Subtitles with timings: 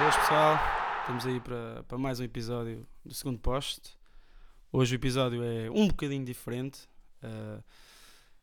[0.00, 0.58] Boas pessoal,
[1.00, 3.96] estamos aí para, para mais um episódio do segundo poste.
[4.72, 6.88] Hoje o episódio é um bocadinho diferente,
[7.22, 7.62] uh,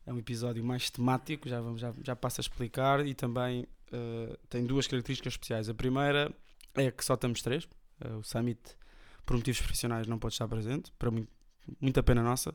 [0.06, 4.36] é um episódio mais temático, já, vamos, já, já passo a explicar, e também uh,
[4.48, 5.68] tem duas características especiais.
[5.68, 6.32] A primeira
[6.74, 7.64] é que só estamos três,
[8.04, 8.60] uh, o Summit,
[9.26, 11.28] por motivos profissionais, não pode estar presente, para muito,
[11.80, 12.54] muita pena nossa.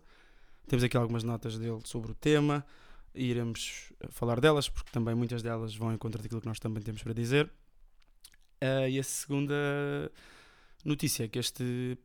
[0.67, 2.65] Temos aqui algumas notas dele sobre o tema
[3.13, 6.81] e iremos falar delas, porque também muitas delas vão em contra daquilo que nós também
[6.81, 7.51] temos para dizer.
[8.63, 9.53] Uh, e a segunda
[10.85, 11.97] notícia é que este,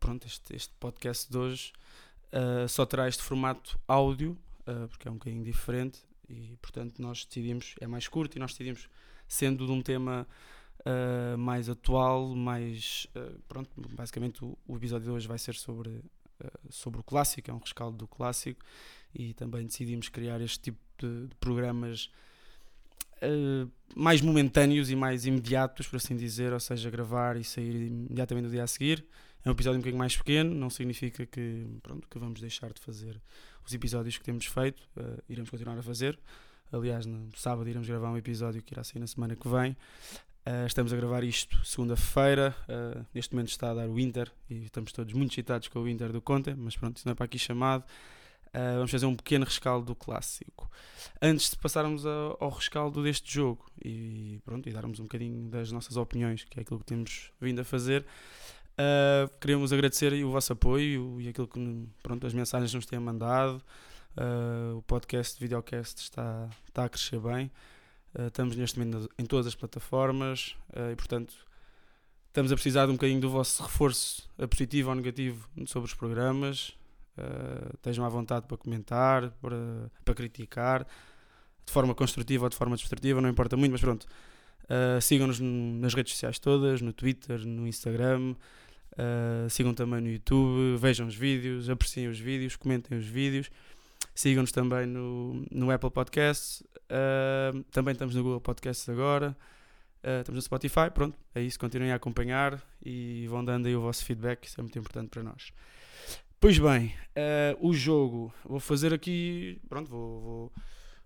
[0.00, 1.72] pronto, este, este podcast de hoje
[2.32, 4.36] uh, só terá este formato áudio,
[4.66, 8.52] uh, porque é um bocadinho diferente, e portanto nós decidimos, é mais curto, e nós
[8.52, 8.88] decidimos,
[9.28, 10.26] sendo de um tema
[11.36, 13.08] mais atual, mais.
[13.48, 16.00] pronto, basicamente o, o, episódio de hoje vai ser sobre,
[16.70, 18.64] sobre o clássico, é um rescaldo do clássico,
[19.14, 22.10] e também decidimos criar este tipo de, de programas
[23.22, 28.44] uh, mais momentâneos e mais imediatos, por assim dizer, ou seja, gravar e sair imediatamente
[28.44, 29.04] no dia a seguir.
[29.44, 32.80] É um episódio um bocadinho mais pequeno, não significa que, pronto, que vamos deixar de
[32.80, 33.20] fazer
[33.64, 36.18] os episódios que temos feito, uh, iremos continuar a fazer.
[36.72, 39.76] Aliás, no sábado iremos gravar um episódio que irá sair na semana que vem.
[40.46, 42.54] Uh, estamos a gravar isto segunda-feira.
[42.68, 45.88] Uh, neste momento está a dar o Inter e estamos todos muito excitados com o
[45.88, 47.82] Inter do Conte, mas pronto, isso não é para aqui chamado.
[48.50, 50.70] Uh, vamos fazer um pequeno rescaldo do clássico.
[51.20, 55.72] Antes de passarmos a, ao rescaldo deste jogo e, pronto, e darmos um bocadinho das
[55.72, 60.52] nossas opiniões, que é aquilo que temos vindo a fazer, uh, queremos agradecer o vosso
[60.52, 63.60] apoio e aquilo que pronto, as mensagens nos têm mandado.
[64.16, 67.50] Uh, o podcast, o videocast está, está a crescer bem.
[68.26, 70.56] Estamos neste momento em todas as plataformas
[70.92, 71.34] e, portanto,
[72.28, 76.76] estamos a precisar de um bocadinho do vosso reforço, positivo ou negativo, sobre os programas.
[77.16, 80.86] Uh, estejam à vontade para comentar, para, para criticar,
[81.64, 84.06] de forma construtiva ou de forma destrutiva, não importa muito, mas pronto.
[84.64, 88.34] Uh, sigam-nos nas redes sociais todas, no Twitter, no Instagram,
[88.92, 93.50] uh, sigam também no YouTube, vejam os vídeos, apreciem os vídeos, comentem os vídeos,
[94.16, 99.36] sigam-nos também no, no Apple Podcasts, uh, também estamos no Google Podcasts agora,
[100.20, 104.04] estamos no Spotify, pronto, é isso, continuem a acompanhar e vão dando aí o vosso
[104.04, 105.52] feedback, isso é muito importante para nós.
[106.38, 110.52] Pois bem, uh, o jogo, vou fazer aqui, pronto, vou, vou,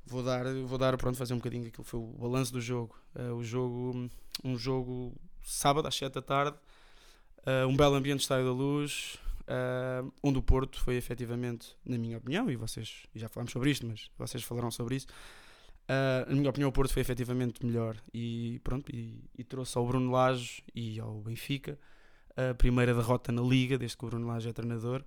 [0.05, 2.95] vou, dar, vou dar, pronto, fazer um bocadinho aquilo que foi o balanço do jogo.
[3.15, 4.11] Uh, o jogo,
[4.45, 6.59] um jogo sábado às 7 da tarde,
[7.39, 9.19] uh, um belo ambiente de Estádio da Luz,
[9.51, 13.87] uh, onde o Porto foi efetivamente, na minha opinião, e vocês, já falámos sobre isto,
[13.87, 15.07] mas vocês falaram sobre isso,
[16.29, 20.13] na minha opinião o Porto foi efetivamente melhor e pronto, e, e trouxe ao Bruno
[20.13, 21.77] Lage e ao Benfica
[22.37, 25.05] a primeira derrota na Liga, desde que o Bruno Lage é treinador.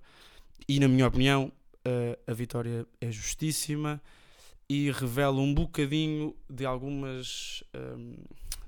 [0.68, 1.50] E, na minha opinião,
[2.26, 4.00] a vitória é justíssima
[4.68, 8.16] e revela um bocadinho de algumas hum,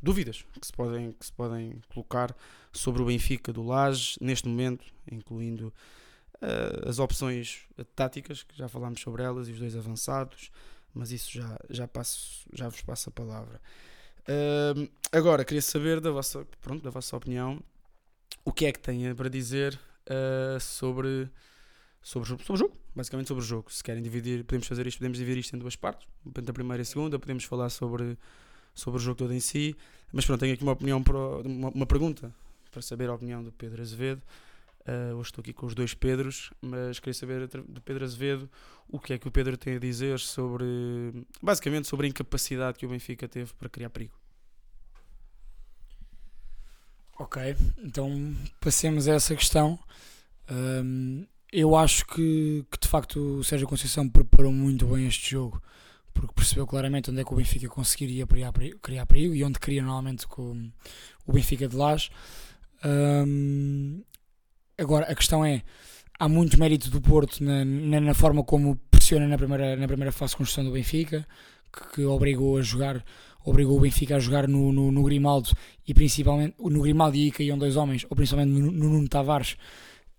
[0.06, 2.34] dúvidas que se, podem, que se podem colocar
[2.72, 5.72] sobre o Benfica do Lage neste momento, incluindo
[6.36, 7.62] uh, as opções
[7.94, 10.50] táticas, que já falámos sobre elas, e os dois avançados,
[10.94, 13.60] mas isso já, já, passo, já vos passo a palavra.
[14.22, 17.60] Uh, agora, queria saber da vossa, pronto, da vossa opinião
[18.44, 19.78] o que é que tem para dizer
[20.08, 21.28] uh, sobre,
[22.00, 23.72] sobre, sobre o jogo, basicamente sobre o jogo.
[23.72, 26.82] Se querem dividir, podemos fazer isto, podemos dividir isto em duas partes, a primeira e
[26.82, 28.16] a segunda, podemos falar sobre,
[28.76, 29.74] sobre o jogo todo em si,
[30.12, 31.02] mas pronto, tenho aqui uma opinião,
[31.44, 32.32] uma, uma pergunta
[32.70, 34.22] para saber a opinião do Pedro Azevedo.
[34.86, 38.48] Uh, hoje estou aqui com os dois Pedros, mas queria saber do Pedro Azevedo
[38.88, 40.64] o que é que o Pedro tem a dizer sobre,
[41.42, 44.14] basicamente, sobre a incapacidade que o Benfica teve para criar perigo.
[47.18, 49.78] Ok, então passemos a essa questão.
[50.50, 55.60] Um, eu acho que, que, de facto o Sérgio Conceição preparou muito bem este jogo,
[56.16, 60.26] porque percebeu claramente onde é que o Benfica conseguiria criar, perigo e onde queria normalmente
[60.26, 60.70] com
[61.26, 62.10] o Benfica de Lage.
[62.84, 64.02] Um,
[64.78, 65.62] agora, a questão é:
[66.18, 70.10] há muito mérito do Porto na, na, na, forma como pressiona na primeira, na primeira
[70.10, 71.26] fase de construção do Benfica,
[71.72, 73.04] que, que obrigou a jogar
[73.44, 75.50] obrigou o Benfica a jogar no, no, no Grimaldo
[75.86, 79.56] e principalmente no Grimaldo e aí caíam dois homens, ou principalmente no, no Nuno Tavares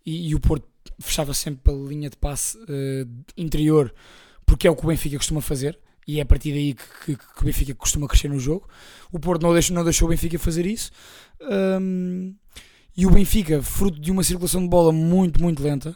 [0.06, 0.66] e, e, o Porto
[0.98, 3.94] fechava sempre pela linha de passe uh, interior,
[4.46, 5.78] porque é o que o Benfica costuma fazer
[6.08, 8.68] e é a partir daí que, que, que o Benfica costuma crescer no jogo.
[9.12, 10.90] O Porto não deixou, não deixou o Benfica fazer isso.
[11.42, 12.34] Um,
[12.96, 15.96] e o Benfica, fruto de uma circulação de bola muito, muito lenta,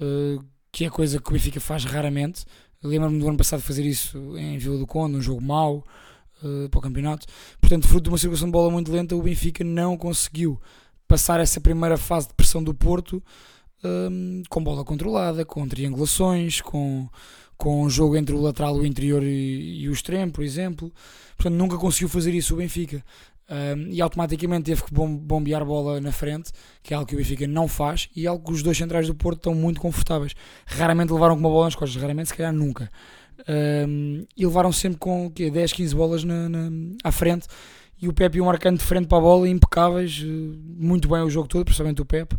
[0.00, 2.46] uh, que é coisa que o Benfica faz raramente.
[2.82, 5.84] Lembro-me do ano passado fazer isso em Vila do Conde, um jogo mau,
[6.42, 7.26] uh, para o campeonato.
[7.60, 10.58] Portanto, fruto de uma circulação de bola muito lenta, o Benfica não conseguiu
[11.06, 13.22] passar essa primeira fase de pressão do Porto
[13.84, 17.08] hum, com bola controlada, com triangulações, com,
[17.56, 20.92] com jogo entre o lateral, o interior e, e o extremo, por exemplo.
[21.36, 23.04] Portanto, nunca conseguiu fazer isso o Benfica.
[23.50, 26.52] Um, e automaticamente teve que bombear bola na frente,
[26.82, 29.06] que é algo que o Benfica não faz, e é algo que os dois centrais
[29.06, 30.34] do Porto estão muito confortáveis.
[30.64, 32.88] Raramente levaram com uma bola nas costas, raramente, se calhar nunca.
[33.48, 36.70] Um, e levaram sempre com quê, 10, 15 bolas na, na,
[37.02, 37.46] à frente,
[38.00, 40.26] e o Pepe e o Marcante de frente para a bola, impecáveis, eh,
[40.76, 42.36] muito bem o jogo todo, principalmente o Pepe.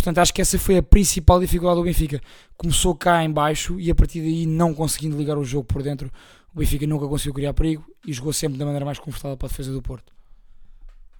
[0.00, 2.22] Portanto, acho que essa foi a principal dificuldade do Benfica.
[2.56, 6.10] Começou cá em baixo e a partir daí, não conseguindo ligar o jogo por dentro,
[6.54, 9.50] o Benfica nunca conseguiu criar perigo e jogou sempre da maneira mais confortável para a
[9.50, 10.10] defesa do Porto.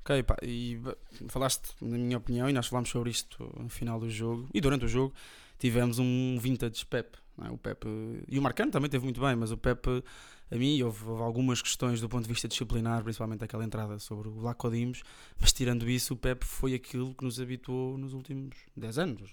[0.01, 0.81] Ok, pá, e
[1.29, 4.87] falaste, na minha opinião, e nós falámos sobre isto no final do jogo e durante
[4.87, 5.13] o jogo,
[5.59, 7.19] tivemos um vintage Pep.
[7.45, 7.51] É?
[7.51, 7.87] O Pep
[8.29, 10.03] e o Marcano também teve muito bem, mas o Pep,
[10.51, 14.29] a mim, houve, houve, algumas questões do ponto de vista disciplinar, principalmente aquela entrada sobre
[14.29, 15.03] o Lacodimos,
[15.39, 19.33] mas tirando isso, o Pep foi aquilo que nos habituou nos últimos 10 anos.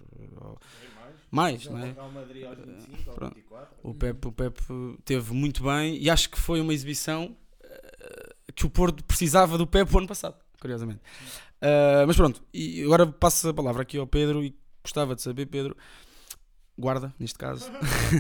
[1.31, 1.96] Mais, não é?
[3.84, 4.60] O Pep, o Pep
[5.04, 9.66] teve muito bem e acho que foi uma exibição eh, que o Porto precisava do
[9.66, 11.00] Pep o ano passado curiosamente.
[11.62, 15.48] Uh, mas pronto, e agora passo a palavra aqui ao Pedro e gostava de saber,
[15.48, 15.75] Pedro,
[16.78, 17.70] guarda, neste caso,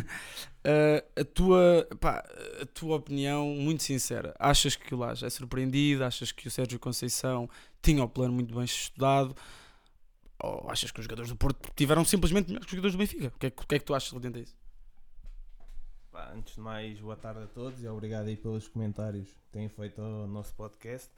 [0.67, 2.23] uh, a, tua, pá,
[2.61, 4.35] a tua opinião muito sincera.
[4.37, 6.03] Achas que o Laje é surpreendido?
[6.03, 7.49] Achas que o Sérgio Conceição
[7.81, 9.35] tinha o plano muito bem estudado?
[10.39, 13.27] Ou achas que os jogadores do Porto tiveram simplesmente melhores que os jogadores do Benfica?
[13.35, 14.67] O que é, o que, é que tu achas relativamente a isso?
[16.33, 20.01] antes de mais, boa tarde a todos e obrigado aí pelos comentários que têm feito
[20.01, 21.11] ao nosso podcast.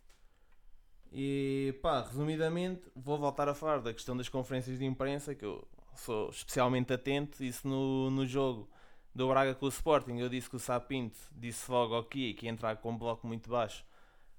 [1.11, 5.65] E pá, resumidamente, vou voltar a falar da questão das conferências de imprensa, que eu
[5.95, 7.43] sou especialmente atento.
[7.43, 8.69] Isso no, no jogo
[9.13, 12.51] do Braga com o Sporting, eu disse que o Sapinto disse logo aqui que ia
[12.51, 13.83] entrar com um bloco muito baixo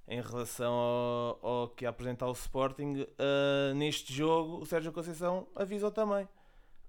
[0.06, 3.02] em relação ao, ao que ia apresentar o Sporting.
[3.02, 6.28] Uh, neste jogo, o Sérgio Conceição avisou também.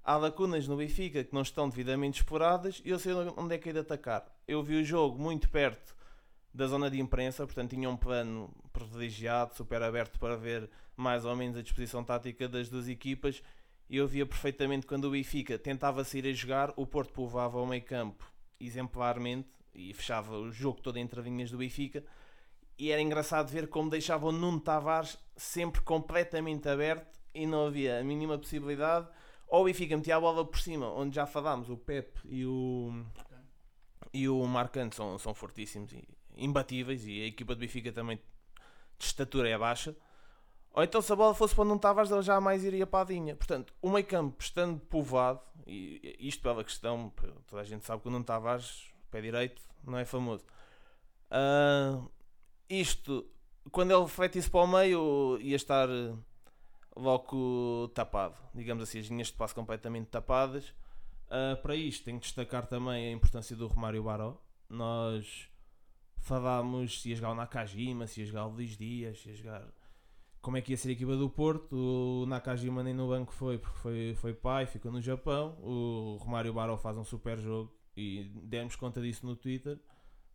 [0.04, 3.70] Há lacunas no Benfica que não estão devidamente exploradas e eu sei onde é que
[3.70, 4.26] é de atacar.
[4.48, 5.96] Eu vi o jogo muito perto
[6.54, 11.36] da zona de imprensa, portanto tinha um plano privilegiado, super aberto para ver mais ou
[11.36, 13.42] menos a disposição tática das duas equipas
[13.92, 17.68] e eu via perfeitamente quando o Benfica tentava sair a jogar, o Porto povoava o
[17.68, 18.26] meio campo
[18.58, 22.02] exemplarmente e fechava o jogo todo entre linhas do Benfica
[22.80, 28.00] e era engraçado ver como deixava o Nuno Tavares sempre completamente aberto e não havia
[28.00, 29.10] a mínima possibilidade
[29.46, 32.94] ou o Benfica metia a bola por cima, onde já falámos, o Pep e o
[34.14, 38.18] e o Marcante são, são fortíssimos e imbatíveis e a equipa do Benfica também
[38.98, 39.94] de estatura é baixa.
[40.74, 43.36] Ou então se a bola fosse para não Tavares, ele jamais iria para a Dinha.
[43.36, 47.12] Portanto, o meio campo estando povoado, e isto pela questão,
[47.48, 50.46] toda a gente sabe que o Nuno Tavares, pé direito, não é famoso.
[51.30, 52.10] Uh,
[52.70, 53.30] isto,
[53.72, 55.90] quando ele reflete para o meio, ia estar
[56.96, 58.38] logo tapado.
[58.54, 60.70] Digamos assim, as linhas de passo completamente tapadas.
[61.28, 64.38] Uh, para isto, tenho que destacar também a importância do Romário Baró.
[64.70, 65.50] Nós
[66.18, 69.68] falámos se ia jogar o Nakajima, se ia jogar o Luís Dias, se ia jogar
[70.42, 71.76] como é que ia ser a equipa do Porto.
[71.76, 75.58] O Nakajima nem no banco foi porque foi, foi pai, ficou no Japão.
[75.62, 79.80] O Romário Baró faz um super jogo e demos conta disso no Twitter.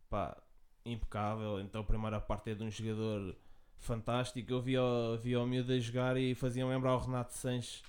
[0.09, 0.37] Pá,
[0.85, 1.59] impecável.
[1.59, 3.35] Então a primeira parte é de um jogador
[3.77, 4.51] fantástico.
[4.51, 7.83] Eu vi o, vi o miúdo a jogar e fazia lembrar o Renato Sanches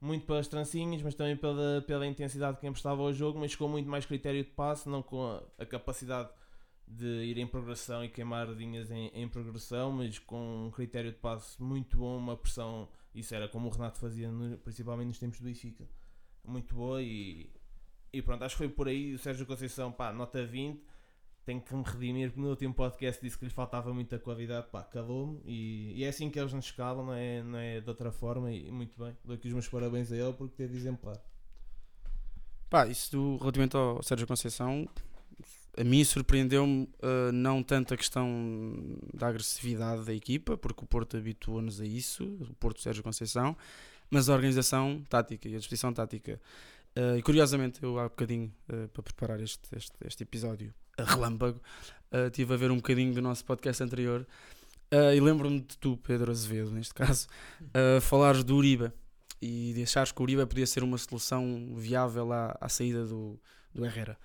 [0.00, 3.88] muito pelas trancinhas, mas também pela, pela intensidade que emprestava ao jogo, mas com muito
[3.88, 6.30] mais critério de passe, não com a, a capacidade
[6.90, 11.18] de ir em progressão e queimar linhas em, em, progressão, mas com um critério de
[11.18, 15.38] passe muito bom, uma pressão, isso era como o Renato fazia no, principalmente nos tempos
[15.38, 15.88] do Benfica,
[16.44, 17.48] muito boa e,
[18.12, 20.82] e pronto, acho que foi por aí o Sérgio Conceição, pá, nota 20,
[21.44, 24.82] tenho que me redimir porque no último podcast disse que lhe faltava muita qualidade, pá,
[24.82, 28.10] calou-me e, e, é assim que eles nos escalam, não é, não é de outra
[28.10, 31.22] forma e muito bem, dou aqui os meus parabéns a ele porque teve exemplar.
[32.68, 34.88] Pá, isso do, relativamente ao Sérgio Conceição,
[35.78, 38.28] a mim surpreendeu-me uh, não tanto a questão
[39.14, 43.56] da agressividade da equipa, porque o Porto habituou-nos a isso, o Porto Sérgio Conceição,
[44.10, 46.40] mas a organização tática e a disposição tática.
[46.96, 51.60] Uh, e curiosamente, eu há bocadinho, uh, para preparar este, este, este episódio relâmpago,
[52.26, 54.26] estive a ver um bocadinho do nosso podcast anterior
[54.92, 57.26] e lembro-me de tu, Pedro Azevedo, neste caso,
[58.02, 58.92] falares do Uribe
[59.40, 63.40] e de achares que o Uribe podia ser uma solução viável à, à saída do,
[63.74, 64.18] do Herrera.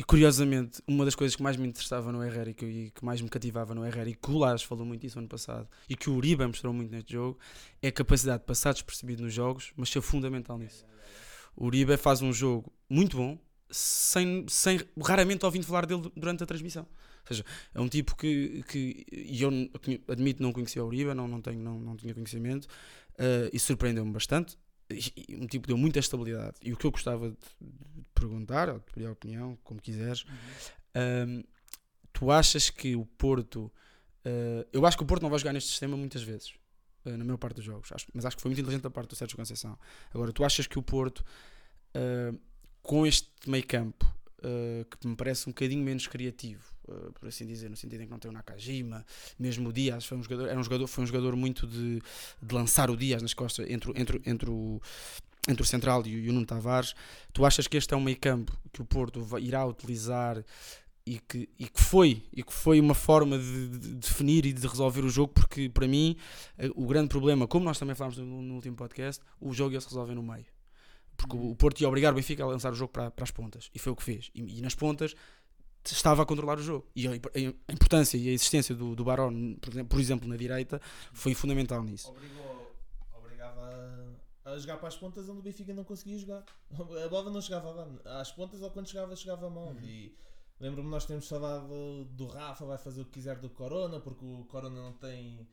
[0.00, 3.04] E curiosamente, uma das coisas que mais me interessava no Herrera e que, e que
[3.04, 5.94] mais me cativava no Herrera, e que o Lars falou muito isso ano passado, e
[5.94, 7.38] que o Uribe mostrou muito neste jogo,
[7.82, 10.86] é a capacidade de passar despercebido nos jogos, mas ser fundamental nisso.
[11.54, 13.38] O Uribe faz um jogo muito bom,
[13.70, 16.84] sem, sem raramente ouvindo falar dele durante a transmissão.
[16.84, 19.50] Ou seja, é um tipo que, que e eu
[20.08, 22.64] admito não conhecia o Uribe, não, não, tenho, não, não tinha conhecimento,
[23.18, 24.56] uh, e surpreendeu-me bastante.
[24.88, 26.56] e um tipo deu muita estabilidade.
[26.62, 27.36] E o que eu gostava de
[28.14, 30.24] perguntar, ou de pedir a opinião, como quiseres,
[30.94, 31.42] um,
[32.12, 33.72] tu achas que o Porto.
[34.24, 36.52] Uh, eu acho que o Porto não vai jogar neste sistema muitas vezes,
[37.06, 39.08] uh, na maior parte dos jogos, acho, mas acho que foi muito inteligente da parte
[39.08, 39.78] do Sérgio Conceição.
[40.12, 41.24] Agora, tu achas que o Porto,
[41.96, 42.38] uh,
[42.82, 44.20] com este meio campo,
[44.98, 46.64] que me parece um bocadinho menos criativo,
[47.20, 49.04] por assim dizer, no sentido em que não tem o Nakajima,
[49.38, 52.00] mesmo o Dias foi um jogador, era um jogador, foi um jogador muito de,
[52.42, 54.80] de lançar o Dias nas costas entre, entre, entre o
[55.48, 56.94] entre o Central e o, Nuno Tavares,
[57.32, 60.44] tu achas que este é um meio campo que o Porto irá utilizar
[61.06, 64.66] e que, e que foi e que foi uma forma de, de, definir e de
[64.66, 65.32] resolver o jogo?
[65.32, 66.16] Porque para mim
[66.58, 69.80] eh, o grande problema como nós também falámos no, no último podcast o jogo ia
[69.80, 70.46] se resolver no meio.
[71.16, 73.70] Porque o Porto ia obrigar o Benfica a lançar o jogo para, para as pontas.
[73.74, 74.30] E foi o que fez.
[74.34, 75.14] E, e nas pontas
[75.84, 76.86] estava a controlar o jogo.
[76.94, 79.56] E a, a importância e a existência do, do Barón
[79.88, 80.80] por exemplo, na direita
[81.12, 82.10] foi fundamental nisso.
[82.10, 82.49] Obrigou,
[84.52, 86.44] a jogar para as pontas onde o Benfica não conseguia jogar
[87.04, 89.80] a bola não chegava lá às pontas ou quando chegava chegava mal uhum.
[89.82, 90.16] e
[90.60, 94.44] Lembro-me nós temos falado do Rafa, vai fazer o que quiser do Corona, porque o
[94.44, 95.48] Corona não tem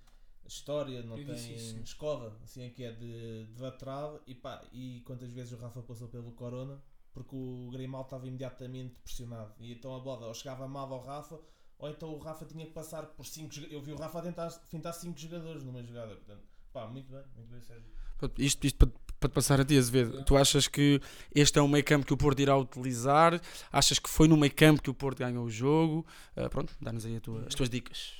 [0.45, 4.21] história, não Eu tem escova, assim é que é de, de lateral.
[4.27, 8.99] E pá, e quantas vezes o Rafa passou pelo Corona, porque o Grimaldo estava imediatamente
[8.99, 9.53] pressionado.
[9.59, 11.39] E então a bola ou chegava mal ao Rafa,
[11.79, 14.93] ou então o Rafa tinha que passar por 5 Eu vi o Rafa tentar fintar
[14.93, 16.15] 5 jogadores numa jogada.
[16.15, 16.43] Portanto,
[16.77, 17.91] pá, muito bem, muito bem, Sérgio.
[18.37, 21.01] Isto, isto para para te passar a ti, Azevedo, tu achas que
[21.33, 23.41] este é um meio campo que o Porto irá utilizar?
[23.71, 26.05] Achas que foi no meio campo que o Porto ganhou o jogo?
[26.35, 28.13] Uh, pronto, dá-nos aí tua, as tuas dicas.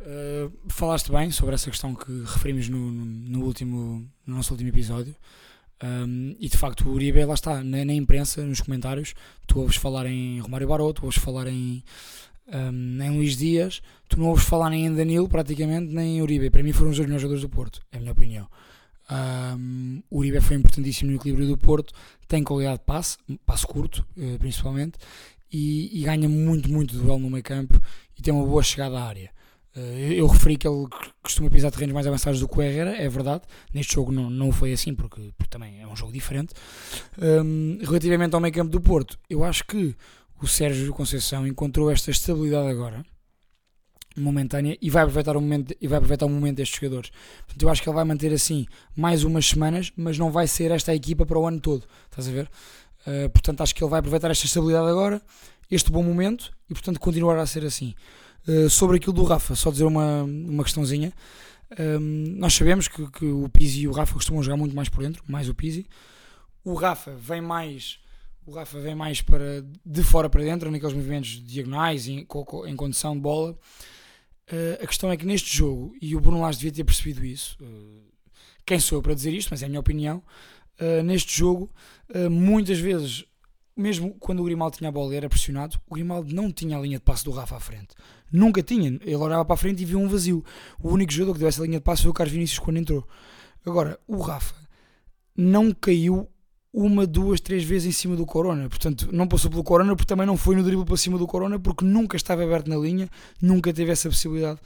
[0.00, 5.14] Uh, falaste bem sobre essa questão que referimos no, no, último, no nosso último episódio.
[5.82, 9.14] Um, e de facto, o Uribe, lá está, na, na, imprensa, nos comentários,
[9.46, 11.84] tu ouves falar em Romário Barroso, tu ouves falar em,
[12.52, 16.50] um, em Luís Dias, tu não ouves falar nem em Danilo, praticamente, nem em Uribe.
[16.50, 18.46] Para mim, foram os dois melhores jogadores do Porto, é a minha opinião.
[19.08, 21.94] Um, Uribe foi importantíssimo no equilíbrio do Porto,
[22.26, 24.98] tem qualidade de passe, passe curto uh, principalmente,
[25.52, 27.80] e, e, ganha muito, muito duelo no meio campo
[28.18, 29.30] e tem uma boa chegada à área.
[29.76, 30.86] Eu, eu, referi que ele
[31.22, 33.42] costuma pisar terrenos mais avançados do que o Herrera, é verdade.
[33.74, 36.54] Neste jogo não, não foi assim, porque, porque também é um jogo diferente.
[37.18, 39.94] Um, relativamente ao meio campo do Porto, eu acho que
[40.44, 43.04] o Sérgio Conceição encontrou esta estabilidade agora
[44.20, 47.10] momentânea e vai aproveitar o momento e vai aproveitar o momento destes jogadores.
[47.44, 48.66] Portanto, eu acho que ele vai manter assim
[48.96, 51.84] mais umas semanas, mas não vai ser esta a equipa para o ano todo.
[52.10, 52.50] Estás a ver?
[53.06, 55.22] Uh, portanto, acho que ele vai aproveitar esta estabilidade agora,
[55.70, 57.94] este bom momento e portanto continuar a ser assim.
[58.48, 61.12] Uh, sobre aquilo do Rafa, só dizer uma, uma questãozinha.
[61.72, 65.02] Uh, nós sabemos que, que, o Pizzi e o Rafa costumam jogar muito mais por
[65.02, 65.86] dentro, mais o Pizzi.
[66.64, 67.98] O Rafa vem mais
[68.46, 72.26] o Rafa vem mais para de fora para dentro, naqueles movimentos diagonais, em,
[72.66, 73.58] em condição de bola.
[74.50, 77.58] Uh, a questão é que neste jogo, e o Bruno Lage devia ter percebido isso,
[77.60, 78.02] uh,
[78.64, 80.22] quem sou eu para dizer isto, mas é a minha opinião,
[80.80, 81.68] uh, neste jogo,
[82.30, 83.24] muitas vezes,
[83.76, 86.80] mesmo quando o Grimaldo tinha a bola e era pressionado, o Grimaldo não tinha a
[86.80, 87.88] linha de passe do Rafa à frente.
[88.30, 88.88] Nunca tinha.
[89.02, 90.44] Ele olhava para a frente e viu um vazio.
[90.80, 93.06] O único jogador que deu essa linha de passe foi o Carlos Vinícius quando entrou.
[93.64, 94.54] Agora, o Rafa
[95.36, 96.28] não caiu
[96.76, 98.68] uma, duas, três vezes em cima do Corona.
[98.68, 101.58] Portanto, não passou pelo Corona porque também não foi no drible para cima do Corona
[101.58, 103.08] porque nunca estava aberto na linha,
[103.40, 104.60] nunca teve essa possibilidade.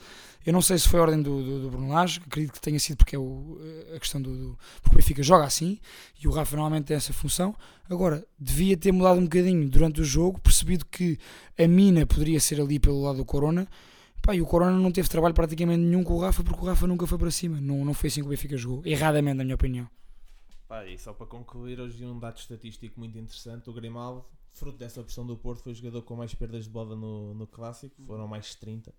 [0.45, 2.77] Eu não sei se foi a ordem do, do, do Bruno Lage, acredito que tenha
[2.79, 3.57] sido porque é o,
[3.95, 4.59] a questão do, do.
[4.81, 5.79] Porque o Benfica joga assim
[6.21, 7.55] e o Rafa normalmente tem essa função.
[7.89, 11.17] Agora, devia ter mudado um bocadinho durante o jogo, percebido que
[11.57, 13.65] a mina poderia ser ali pelo lado do Corona.
[14.21, 16.85] Pá, e o Corona não teve trabalho praticamente nenhum com o Rafa porque o Rafa
[16.85, 17.61] nunca foi para cima.
[17.61, 18.81] Não, não foi assim que o Benfica jogou.
[18.85, 19.87] Erradamente, na minha opinião.
[20.71, 25.01] Pá, e só para concluir, hoje um dado estatístico muito interessante: o Grimaldo, fruto dessa
[25.01, 28.25] opção do Porto, foi o jogador com mais perdas de bola no, no clássico, foram
[28.25, 28.95] mais de 30.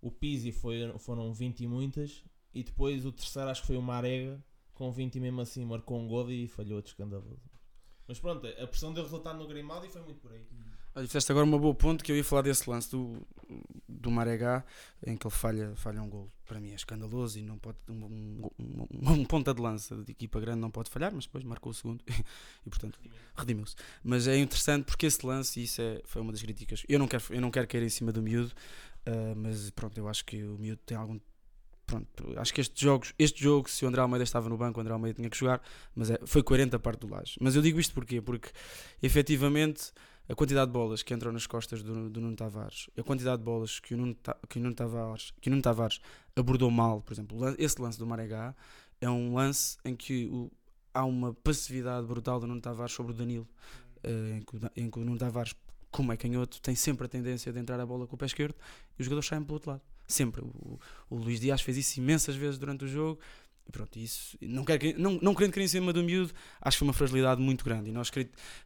[0.00, 2.24] O Pizzi foi, foram 20 e muitas,
[2.54, 4.40] e depois o terceiro acho que foi o Marega,
[4.72, 7.50] com 20 e mesmo assim marcou um gol e falhou outro escandaloso.
[8.06, 10.46] Mas pronto, a pressão deu resultado no Grimaldo e foi muito por aí.
[10.94, 13.24] Olha, fizeste agora uma boa ponto que eu ia falar desse lance do,
[13.88, 14.64] do Maregá
[15.06, 16.30] em que ele falha, falha um gol.
[16.44, 20.10] Para mim é escandaloso e não pode um, um, um, um ponta de lança de
[20.10, 22.02] equipa grande não pode falhar, mas depois marcou o segundo
[22.66, 22.98] e portanto
[23.36, 23.76] redimiu-se.
[24.02, 26.82] Mas é interessante porque esse lance, isso é, foi uma das críticas.
[26.88, 28.52] Eu não quero, eu não quero cair em cima do miúdo,
[29.06, 31.20] uh, mas pronto, eu acho que o miúdo tem algum
[31.86, 34.80] pronto, acho que estes jogos, este jogo, se o André Almeida estava no banco, o
[34.80, 35.60] André Almeida tinha que jogar,
[35.94, 37.36] mas é, foi 40 a parte do Laje.
[37.40, 38.20] Mas eu digo isto porquê?
[38.20, 38.50] Porque
[39.02, 39.92] efetivamente
[40.30, 43.44] a quantidade de bolas que entram nas costas do, do Nuno Tavares, a quantidade de
[43.44, 44.16] bolas que o Nuno,
[44.48, 46.00] que o Nuno, Tavares, que o Nuno Tavares
[46.36, 48.54] abordou mal, por exemplo, esse lance do Maregá
[49.00, 50.48] é um lance em que o,
[50.94, 53.48] há uma passividade brutal do Nuno Tavares sobre o Danilo,
[54.04, 55.52] uh, em, que, em que o Nuno Tavares,
[55.90, 58.54] como é canhoto, tem sempre a tendência de entrar a bola com o pé esquerdo
[58.96, 59.82] e os jogadores saem para o outro lado.
[60.06, 60.42] Sempre.
[60.42, 63.20] O, o Luís Dias fez isso imensas vezes durante o jogo
[63.70, 66.74] E pronto, isso, não, quero, que- não, não querendo cair em cima do miúdo, acho
[66.74, 67.88] que foi uma fragilidade muito grande.
[67.88, 68.10] E nós,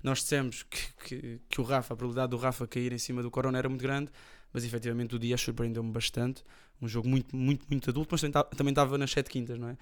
[0.02, 3.30] nós dissemos que, que, que o Rafa, a probabilidade do Rafa cair em cima do
[3.30, 4.11] Corona era muito grande,
[4.50, 6.42] mas efetivamente o dia surpreendeu-me bastante.
[6.80, 9.68] Um jogo muito, muito, muito adulto, mas também ta- também estava nas sete quintas, não
[9.68, 9.76] é?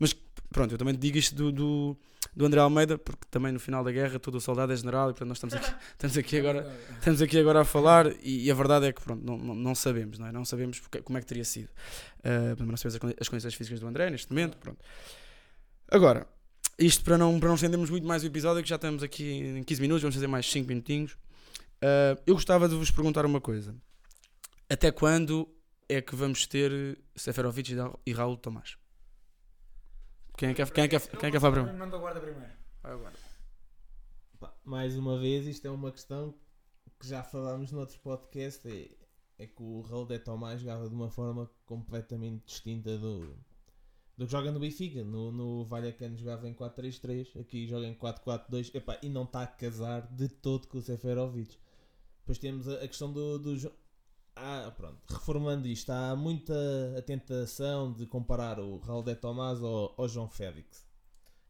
[0.00, 0.12] Mas
[0.50, 1.96] pronto, eu também digo isto do, do,
[2.36, 5.12] do André Almeida, porque também no final da guerra todo o soldado é general e
[5.14, 8.54] portanto nós estamos aqui, estamos aqui agora estamos aqui agora a falar e, e a
[8.54, 10.32] verdade é que pronto, não, não, não sabemos, não é?
[10.32, 11.70] Não sabemos porque- como é que teria sido.
[12.18, 14.84] Uh, não sabemos as as condições físicas do André neste momento, pronto.
[15.90, 16.26] Agora,
[16.78, 19.62] isto para não, para não estendermos muito mais o episódio, que já estamos aqui em
[19.62, 21.12] 15 minutos, vamos fazer mais 5 minutinhos.
[21.12, 23.74] Uh, eu gostava de vos perguntar uma coisa.
[24.68, 25.48] Até quando
[25.88, 27.74] é que vamos ter Seferovic
[28.04, 28.76] e Raul Tomás?
[30.36, 31.78] Quem é que quer, quem é que quer, quem é que quer falar primeiro?
[31.78, 32.52] Manda o guarda primeiro.
[32.82, 33.14] Vai agora.
[34.38, 36.34] Pá, mais uma vez, isto é uma questão
[37.00, 38.68] que já falámos noutro podcast.
[38.68, 38.90] É,
[39.38, 43.34] é que o Raul de Tomás jogava de uma forma completamente distinta do,
[44.16, 45.02] do que joga no Benfica.
[45.02, 49.46] No, no Vallecano jogava em 4-3-3, aqui joga em 4-4-2 Epá, e não está a
[49.46, 51.56] casar de todo com o Seferovic.
[52.20, 53.56] Depois temos a, a questão do, do
[54.36, 56.54] Jo- ah, pronto, reformando isto, há muita
[56.96, 60.84] a tentação de comparar o Raul de Tomás ao, ao João Félix.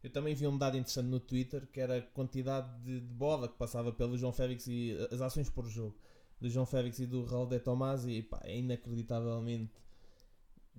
[0.03, 3.47] Eu também vi um dado interessante no Twitter que era a quantidade de, de bola
[3.49, 5.97] que passava pelo João Félix e uh, as ações por jogo
[6.41, 9.73] do João Félix e do Raul de Tomás e pá, é inacreditavelmente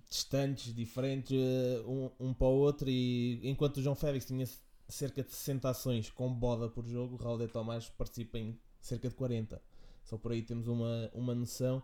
[0.08, 1.88] distantes, diferentes uh,
[2.20, 4.46] um, um para o outro e enquanto o João Félix tinha
[4.88, 9.08] cerca de 60 ações com bola por jogo, o Raul de Tomás participa em cerca
[9.08, 9.60] de 40.
[10.08, 11.82] Só por aí temos uma, uma noção.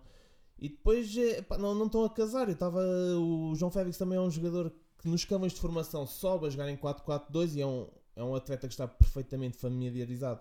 [0.59, 2.49] E depois eh, pá, não, não estão a casar.
[2.49, 2.81] Eu estava.
[3.19, 6.69] O João Félix também é um jogador que nos camas de formação sobe a jogar
[6.69, 10.41] em 4-4-2 e é um, é um atleta que está perfeitamente familiarizado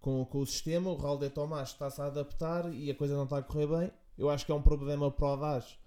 [0.00, 0.90] com, com o sistema.
[0.90, 3.90] O Raul de Tomás está-se a adaptar e a coisa não está a correr bem.
[4.18, 5.78] Eu acho que é um problema para o Daz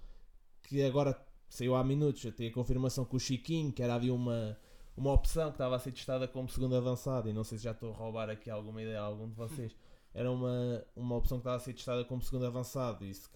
[0.63, 2.23] que agora saiu há minutos.
[2.23, 4.57] Eu tenho a confirmação que o Chiquinho, que era ali uma,
[4.97, 7.71] uma opção que estava a ser testada como segundo avançado, e não sei se já
[7.71, 9.75] estou a roubar aqui alguma ideia a algum de vocês.
[10.13, 13.29] Era uma, uma opção que estava a ser testada como segundo avançado e se,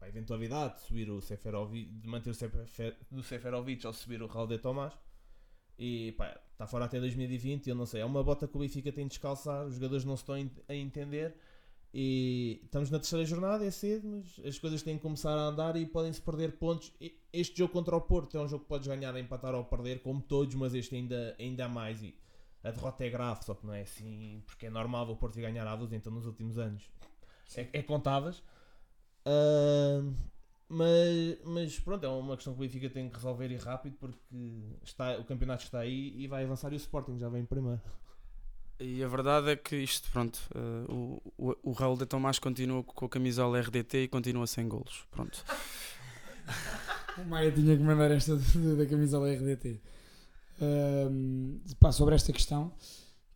[0.00, 4.26] a eventualidade de subir o Seferovic, de manter o Sefer, do Seferovic ou subir o
[4.26, 4.94] Raul de Tomás.
[5.78, 7.68] E pá, está fora até 2020.
[7.68, 9.66] Eu não sei, é uma bota que o Benfica tem de descalçar.
[9.66, 11.34] Os jogadores não se estão a ent- a entender.
[11.92, 15.74] E estamos na terceira jornada, é cedo, mas as coisas têm que começar a andar
[15.76, 16.92] e podem-se perder pontos.
[17.32, 20.20] Este jogo contra o Porto é um jogo que podes ganhar, empatar ou perder, como
[20.22, 22.00] todos, mas este ainda, ainda mais.
[22.02, 22.14] E
[22.62, 25.66] a derrota é grave, só que não é assim, porque é normal o Porto ganhar
[25.66, 26.88] à luz, então nos últimos anos
[27.56, 28.42] é, é contáveis.
[29.24, 30.02] Ah,
[30.68, 34.18] mas, mas pronto, é uma questão que o Benfica tem que resolver e rápido porque
[34.84, 37.80] está, o campeonato está aí e vai avançar e o Sporting já vem em primeiro.
[38.78, 42.82] E a verdade é que isto, pronto, eh, o, o, o Raul de Tomás continua
[42.82, 45.06] com a camisola RDT e continua sem golos.
[45.10, 45.44] Pronto.
[47.18, 48.36] O Maia tinha que mandar esta
[48.78, 49.80] da camisola RDT.
[50.60, 52.72] Ahm, pá, sobre esta questão,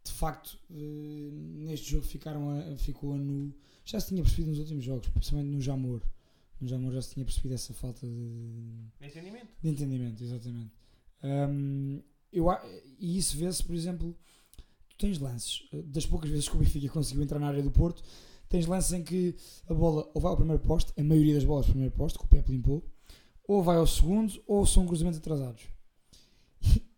[0.04, 3.54] de facto, eh, neste jogo ficaram a, ficou a nu.
[3.84, 6.02] Já se tinha percebido nos últimos jogos, principalmente no Jamor.
[6.60, 9.48] No Jamor já se tinha percebido essa falta de, Entendimento?
[9.62, 10.72] de entendimento, exatamente.
[11.22, 12.00] Ahm,
[12.32, 12.46] eu,
[12.98, 14.16] e isso vê-se, por exemplo,
[14.88, 17.70] tu tens lances, eh, das poucas vezes que o Benfica conseguiu entrar na área do
[17.70, 18.02] Porto,
[18.48, 19.34] tens lances em que
[19.68, 22.24] a bola ou vai ao primeiro poste, a maioria das bolas ao primeiro poste, que
[22.24, 22.84] o Pepe limpou,
[23.48, 25.62] ou vai ao segundo, ou são cruzamentos atrasados.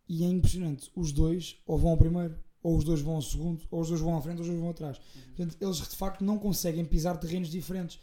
[0.08, 3.62] E é impressionante, os dois ou vão ao primeiro, ou os dois vão ao segundo,
[3.70, 4.98] ou os dois vão à frente, ou os dois vão atrás.
[5.36, 7.98] Portanto, eles de facto não conseguem pisar terrenos diferentes.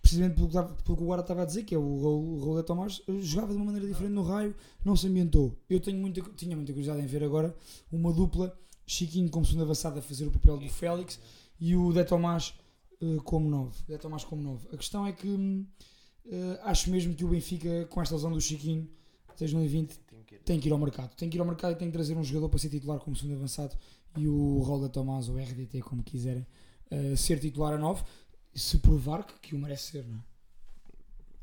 [0.00, 3.00] Precisamente pelo pelo que o Guarda estava a dizer, que é o Raul- o Tomás,
[3.08, 4.54] eh, jogava de uma maneira diferente no raio,
[4.84, 5.56] não se ambientou.
[5.68, 7.56] Eu tenho muita, tinha muita curiosidade em ver agora
[7.90, 8.54] uma dupla,
[8.86, 11.18] Chiquinho como segundo avançado a fazer o papel do Félix
[11.58, 12.52] e o De Tomás
[13.00, 13.82] eh, como 9.
[13.88, 14.68] De Tomás como 9.
[14.74, 15.64] A questão é que hum,
[16.26, 18.86] eh, acho mesmo que o Benfica, com esta lesão do Chiquinho,
[19.38, 19.98] 2020,
[20.44, 21.14] tem que ir ao mercado.
[21.16, 23.16] Tem que ir ao mercado e tem que trazer um jogador para ser titular como
[23.16, 23.76] segundo avançado
[24.16, 26.46] e o Raul de Tomás, ou RDT, como quiserem,
[26.90, 28.02] eh, ser titular a 9,
[28.54, 30.20] se provar que, que o merece ser, não é?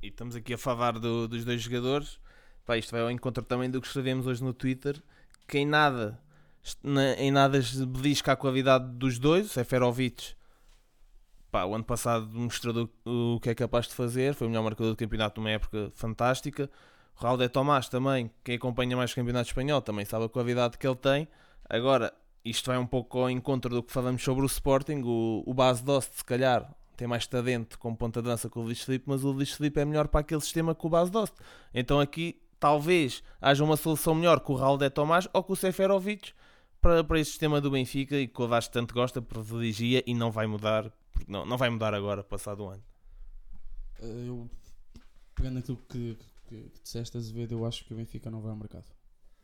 [0.01, 2.19] E estamos aqui a falar do- dos dois jogadores.
[2.65, 5.01] Pá, isto vai ao encontro também do que escrevemos hoje no Twitter.
[5.47, 6.19] Que em nada,
[6.83, 9.45] na- em nada se belisca a qualidade dos dois.
[9.47, 10.33] O Seferovic,
[11.51, 14.33] pá, o ano passado mostrou o que é capaz de fazer.
[14.33, 16.69] Foi o melhor marcador do campeonato numa época fantástica.
[17.15, 20.87] Raul de Tomás também, quem acompanha mais o campeonato espanhol, também sabe a qualidade que
[20.87, 21.27] ele tem.
[21.69, 25.01] Agora, isto vai um pouco ao encontro do que falamos sobre o Sporting.
[25.05, 28.61] O, o base Dost, se calhar, tem mais talento como ponta de dança que o
[28.61, 31.35] Luís Felipe, mas o Luís Felipe é melhor para aquele sistema que o base Dost.
[31.73, 35.55] Então aqui talvez haja uma solução melhor com o Raul de Tomás ou com o
[35.55, 36.31] Seferovic
[36.79, 40.31] para, para este sistema do Benfica e que o Vasco tanto gosta, privilegia e não
[40.31, 40.91] vai mudar,
[41.27, 42.83] não, não vai mudar agora, passado o ano.
[43.99, 44.49] Eh, Eu,
[45.35, 46.17] pegando aquilo que,
[46.51, 48.85] que, que disseste, Azevedo, eu acho que o Benfica não vai ao mercado.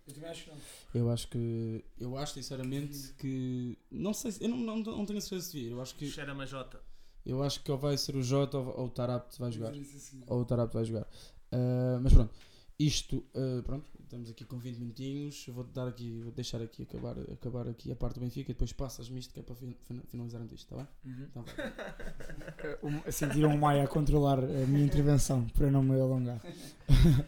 [0.05, 0.57] Eu também acho que não.
[0.93, 1.85] Eu acho que.
[1.97, 3.77] Eu acho sinceramente que.
[3.89, 4.43] Não sei se.
[4.43, 5.71] Eu não, não, não tenho certeza se vir.
[5.71, 6.09] Eu acho que.
[6.09, 6.81] Cheira-me a Jota.
[7.25, 9.75] Eu acho que ou vai ser o Jota ou, ou o Tarapte vai jogar.
[9.75, 10.23] Isso assim.
[10.27, 11.07] Ou o Tarapte vai jogar.
[11.51, 12.33] Ah, mas pronto.
[12.79, 15.45] Isto, ah, pronto, estamos aqui com 20 minutinhos.
[15.47, 18.71] Vou-te dar aqui, vou deixar aqui acabar, acabar aqui a parte do Benfica e depois
[18.71, 20.87] passas-me isto que é para fin- fin- finalizarmos isto, está bem?
[21.05, 21.23] Uhum.
[21.29, 21.73] Então vai.
[23.05, 26.41] Eh, Sentiram o Maia a controlar a minha intervenção para não me alongar.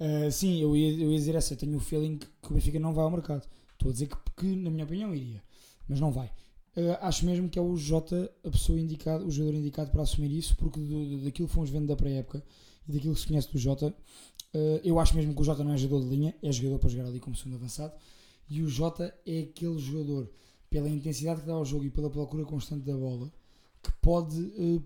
[0.00, 1.54] Eh, sim, eu ia, eu ia dizer essa.
[1.54, 3.44] Eu tenho o feeling que o Benfica não vai ao mercado.
[3.72, 5.42] Estou a dizer que, que, na minha opinião, iria,
[5.88, 6.30] mas não vai.
[6.76, 10.30] Eh, acho mesmo que é o Jota a pessoa indicada, o jogador indicado para assumir
[10.30, 12.44] isso, porque do, do- daquilo que fomos vendo da pré-época
[12.88, 13.92] e daquilo que se conhece do Jota,
[14.54, 16.88] eh, eu acho mesmo que o Jota não é jogador de linha, é jogador para
[16.88, 17.92] jogar ali como segundo avançado.
[18.48, 20.30] E o Jota é aquele jogador,
[20.70, 23.30] pela intensidade que dá ao jogo e pela procura constante da bola,
[23.82, 24.80] que pode eh,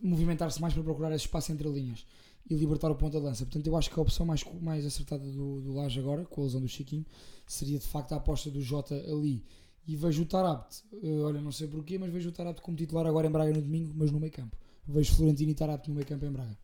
[0.00, 2.04] movimentar-se mais para procurar esse espaço entre linhas
[2.48, 3.44] e libertar o ponto de lança.
[3.44, 6.44] Portanto, eu acho que a opção mais, mais acertada do, do Laje agora, com a
[6.44, 7.04] lesão do Chiquinho,
[7.46, 9.44] seria de facto a aposta do Jota ali.
[9.86, 13.06] E vejo o Tarapte, eh, olha, não sei porquê, mas vejo o Tarapte como titular
[13.06, 14.56] agora em Braga no domingo, mas no meio campo.
[14.86, 16.56] Vejo Florentino e Tarapte no meio campo em Braga.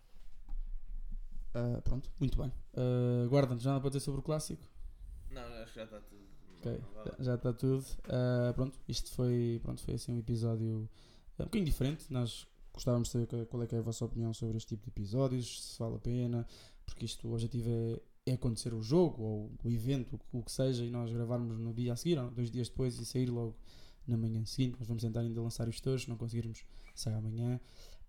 [1.59, 2.53] Ah, pronto, muito bem.
[2.75, 4.63] Uh, Guarda-nos, já nada para dizer sobre o clássico?
[5.31, 6.27] Não, acho que já está tudo.
[6.59, 6.81] Ok,
[7.21, 7.85] já está tudo.
[8.09, 10.89] Ah, pronto, isto foi, pronto, foi assim um episódio
[11.39, 12.07] um bocadinho diferente.
[12.13, 14.89] Nós gostávamos de saber qual- é, que é a vossa opinião sobre este tipo de
[14.91, 16.47] episódios, se vale a pena,
[16.85, 20.85] porque isto o objetivo é, é acontecer o jogo ou o evento, o, que seja,
[20.85, 23.55] e nós gravarmos no dia a seguir, ou dois dias depois, e sair logo
[24.07, 24.77] na manhã seguinte.
[24.79, 26.65] Nós vamos tentar ainda lançar isto hoje, se não conseguirmos,
[26.95, 27.59] sai amanhã.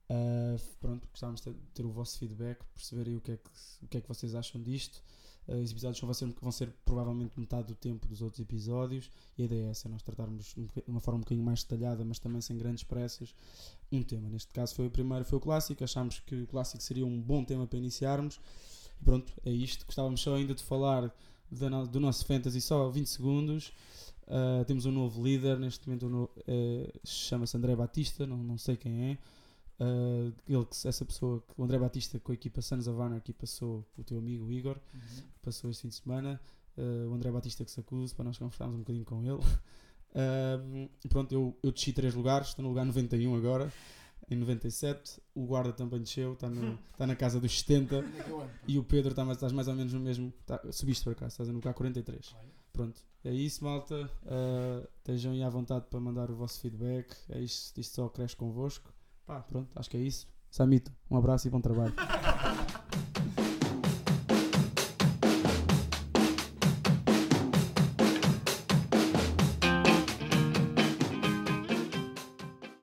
[0.10, 3.50] Ah, pronto, gostávamos de ter, o vosso feedback, perceber aí o que é que,
[3.84, 5.04] o que, é que vocês acham disto.
[5.48, 9.44] Uh, os episódios vão ser, vão ser provavelmente metade do tempo dos outros episódios e
[9.44, 12.20] a ideia é essa, é nós tratarmos de uma forma um bocadinho mais detalhada, mas
[12.20, 13.34] também sem grandes pressas,
[13.90, 14.28] um tema.
[14.30, 17.46] Neste caso foi o primeiro, foi o clássico, achámos que o clássico seria um bom
[17.46, 18.42] tema para iniciarmos.
[19.00, 19.86] E pronto, é isto.
[19.86, 21.16] Gostávamos só ainda de falar
[21.50, 23.72] do nosso Fantasy só 20 segundos.
[24.24, 29.12] Uh, temos um novo líder, neste momento eh, chama-se André Batista, não, não sei quem
[29.12, 29.18] é.
[29.80, 33.32] Uh, ele, que- essa pessoa, que- o André Batista com a equipa Sons of Anarchy
[33.34, 34.78] passou o teu amigo Igor
[35.42, 36.42] passou este fim de semana.
[36.78, 39.40] Uh, o André Batista que se acuse para nós conversarmos um bocadinho com ele.
[40.16, 43.72] Um, pronto, eu, eu desci 3 lugares, estou no lugar 91 agora,
[44.30, 45.22] em 97.
[45.36, 48.04] O guarda também desceu, está, no, está na casa dos 70.
[48.68, 50.34] E o Pedro está mais, estás mais ou menos no mesmo.
[50.46, 52.36] Tá, subiste para cá, estás no lugar 43.
[52.74, 54.10] Pronto, é isso, malta.
[54.24, 57.16] Uh, estejam aí à vontade para mandar o vosso feedback.
[57.30, 58.92] É isto, isto só cresce convosco.
[59.28, 60.26] Pá, pronto, acho que é isso.
[60.50, 61.94] Samito, um abraço e bom trabalho.